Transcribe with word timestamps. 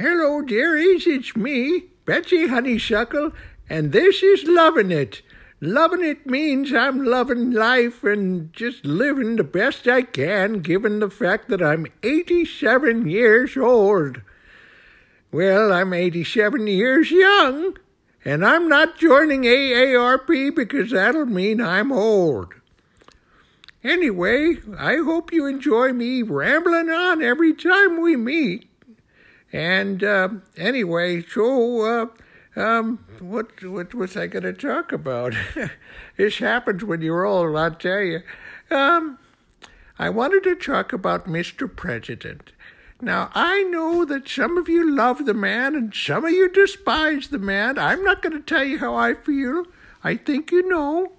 Hello, 0.00 0.40
dearies, 0.40 1.06
it's 1.06 1.36
me, 1.36 1.82
Betsy 2.06 2.46
Honeysuckle, 2.46 3.32
and 3.68 3.92
this 3.92 4.22
is 4.22 4.44
Loving 4.44 4.90
It. 4.90 5.20
Loving 5.60 6.02
it 6.02 6.24
means 6.26 6.72
I'm 6.72 7.04
loving 7.04 7.50
life 7.50 8.02
and 8.02 8.50
just 8.54 8.86
living 8.86 9.36
the 9.36 9.44
best 9.44 9.86
I 9.86 10.00
can, 10.00 10.60
given 10.60 11.00
the 11.00 11.10
fact 11.10 11.50
that 11.50 11.60
I'm 11.60 11.86
87 12.02 13.10
years 13.10 13.58
old. 13.58 14.22
Well, 15.30 15.70
I'm 15.70 15.92
87 15.92 16.66
years 16.66 17.10
young, 17.10 17.76
and 18.24 18.42
I'm 18.42 18.70
not 18.70 18.96
joining 18.96 19.42
AARP 19.42 20.56
because 20.56 20.92
that'll 20.92 21.26
mean 21.26 21.60
I'm 21.60 21.92
old. 21.92 22.54
Anyway, 23.84 24.60
I 24.78 24.96
hope 24.96 25.30
you 25.30 25.44
enjoy 25.44 25.92
me 25.92 26.22
rambling 26.22 26.88
on 26.88 27.20
every 27.20 27.52
time 27.52 28.00
we 28.00 28.16
meet. 28.16 28.69
And 29.52 30.04
uh, 30.04 30.28
anyway, 30.56 31.22
so 31.22 31.82
uh, 32.56 32.60
um, 32.60 33.04
what 33.18 33.64
what 33.64 33.94
was 33.94 34.16
I 34.16 34.26
going 34.26 34.44
to 34.44 34.52
talk 34.52 34.92
about? 34.92 35.34
this 36.16 36.38
happens 36.38 36.84
when 36.84 37.02
you're 37.02 37.24
old, 37.24 37.56
I'll 37.56 37.72
tell 37.72 38.00
you. 38.00 38.22
Um, 38.70 39.18
I 39.98 40.08
wanted 40.08 40.44
to 40.44 40.54
talk 40.54 40.92
about 40.92 41.26
Mr. 41.26 41.74
President. 41.74 42.52
Now, 43.02 43.30
I 43.34 43.62
know 43.64 44.04
that 44.04 44.28
some 44.28 44.58
of 44.58 44.68
you 44.68 44.94
love 44.94 45.24
the 45.24 45.34
man 45.34 45.74
and 45.74 45.94
some 45.94 46.24
of 46.24 46.30
you 46.30 46.50
despise 46.50 47.28
the 47.28 47.38
man. 47.38 47.78
I'm 47.78 48.04
not 48.04 48.20
going 48.22 48.34
to 48.34 48.40
tell 48.40 48.64
you 48.64 48.78
how 48.78 48.94
I 48.94 49.14
feel. 49.14 49.64
I 50.04 50.16
think 50.16 50.52
you 50.52 50.68
know. 50.68 51.12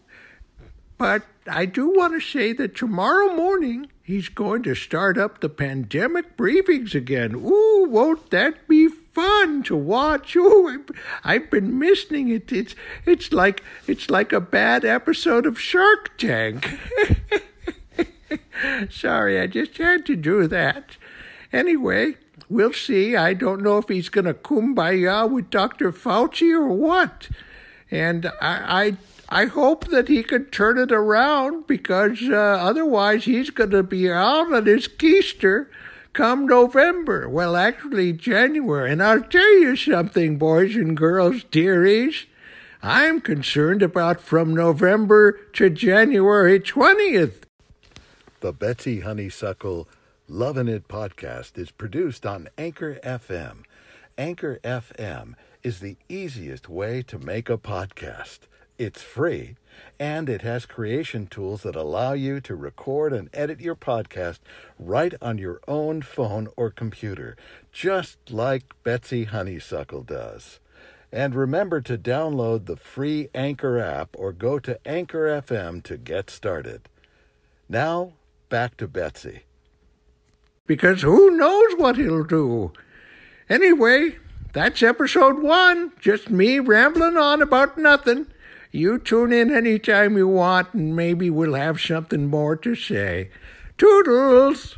But 1.01 1.23
I 1.47 1.65
do 1.65 1.89
want 1.89 2.13
to 2.13 2.19
say 2.19 2.53
that 2.53 2.75
tomorrow 2.75 3.33
morning 3.33 3.89
he's 4.03 4.29
going 4.29 4.61
to 4.61 4.75
start 4.75 5.17
up 5.17 5.41
the 5.41 5.49
pandemic 5.49 6.37
briefings 6.37 6.93
again. 6.93 7.33
Ooh, 7.33 7.87
won't 7.89 8.29
that 8.29 8.67
be 8.67 8.87
fun 8.87 9.63
to 9.63 9.75
watch? 9.75 10.35
Ooh, 10.35 10.85
I've 11.23 11.49
been 11.49 11.79
missing 11.79 12.29
it. 12.29 12.51
It's 12.51 12.75
it's 13.03 13.33
like 13.33 13.63
it's 13.87 14.11
like 14.11 14.31
a 14.31 14.39
bad 14.39 14.85
episode 14.85 15.47
of 15.47 15.59
Shark 15.59 16.15
Tank. 16.19 16.69
Sorry, 18.91 19.39
I 19.39 19.47
just 19.47 19.75
had 19.79 20.05
to 20.05 20.15
do 20.15 20.45
that. 20.45 20.97
Anyway, 21.51 22.17
we'll 22.47 22.73
see. 22.73 23.15
I 23.15 23.33
don't 23.33 23.63
know 23.63 23.79
if 23.79 23.87
he's 23.87 24.09
going 24.09 24.25
to 24.25 24.35
kumbaya 24.35 25.27
with 25.27 25.49
Dr. 25.49 25.91
Fauci 25.91 26.51
or 26.51 26.67
what. 26.67 27.27
And 27.91 28.27
I, 28.41 28.87
I 28.87 28.97
I 29.33 29.45
hope 29.45 29.87
that 29.87 30.09
he 30.09 30.23
can 30.23 30.45
turn 30.45 30.77
it 30.77 30.91
around 30.91 31.65
because 31.65 32.21
uh, 32.29 32.35
otherwise 32.35 33.23
he's 33.23 33.49
going 33.49 33.69
to 33.69 33.81
be 33.81 34.11
out 34.11 34.51
on 34.51 34.65
his 34.65 34.89
keister 34.89 35.67
come 36.11 36.45
November. 36.45 37.29
Well, 37.29 37.55
actually, 37.55 38.11
January. 38.11 38.91
And 38.91 39.01
I'll 39.01 39.21
tell 39.21 39.59
you 39.59 39.77
something, 39.77 40.37
boys 40.37 40.75
and 40.75 40.97
girls, 40.97 41.45
dearies. 41.45 42.25
I'm 42.83 43.21
concerned 43.21 43.81
about 43.81 44.19
from 44.19 44.53
November 44.53 45.33
to 45.53 45.69
January 45.69 46.59
20th. 46.59 47.43
The 48.41 48.51
Betsy 48.51 48.99
Honeysuckle 48.99 49.87
Lovin' 50.27 50.67
It 50.67 50.89
podcast 50.89 51.57
is 51.57 51.71
produced 51.71 52.25
on 52.25 52.49
Anchor 52.57 52.99
FM. 53.03 53.63
Anchor 54.17 54.59
FM 54.63 55.35
is 55.63 55.79
the 55.79 55.97
easiest 56.09 56.69
way 56.69 57.01
to 57.03 57.19
make 57.19 57.49
a 57.49 57.57
podcast. 57.57 58.39
It's 58.77 59.01
free, 59.01 59.55
and 59.99 60.27
it 60.27 60.41
has 60.41 60.65
creation 60.65 61.27
tools 61.27 61.63
that 61.63 61.75
allow 61.75 62.13
you 62.13 62.39
to 62.41 62.55
record 62.55 63.13
and 63.13 63.29
edit 63.33 63.59
your 63.59 63.75
podcast 63.75 64.39
right 64.79 65.13
on 65.21 65.37
your 65.37 65.61
own 65.67 66.01
phone 66.01 66.47
or 66.57 66.71
computer, 66.71 67.37
just 67.71 68.17
like 68.31 68.73
Betsy 68.83 69.25
Honeysuckle 69.25 70.03
does. 70.03 70.59
And 71.11 71.35
remember 71.35 71.81
to 71.81 71.97
download 71.97 72.65
the 72.65 72.77
free 72.77 73.29
Anchor 73.35 73.79
app 73.79 74.15
or 74.17 74.31
go 74.31 74.59
to 74.59 74.79
Anchor 74.87 75.27
FM 75.27 75.83
to 75.83 75.97
get 75.97 76.29
started. 76.29 76.89
Now, 77.67 78.13
back 78.49 78.77
to 78.77 78.87
Betsy. 78.87 79.43
Because 80.65 81.01
who 81.01 81.31
knows 81.31 81.73
what 81.77 81.97
he'll 81.97 82.23
do? 82.23 82.71
Anyway, 83.49 84.17
that's 84.53 84.83
episode 84.83 85.41
one. 85.41 85.93
Just 85.99 86.29
me 86.29 86.59
rambling 86.59 87.17
on 87.17 87.41
about 87.41 87.77
nothing. 87.77 88.27
You 88.71 88.99
tune 88.99 89.33
in 89.33 89.53
anytime 89.53 90.17
you 90.17 90.27
want, 90.27 90.73
and 90.73 90.95
maybe 90.95 91.29
we'll 91.29 91.55
have 91.55 91.79
something 91.81 92.27
more 92.27 92.55
to 92.57 92.75
say. 92.75 93.29
Toodles! 93.77 94.77